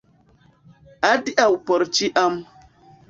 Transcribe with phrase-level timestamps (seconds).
[1.09, 2.41] Adiaŭ por ĉiam.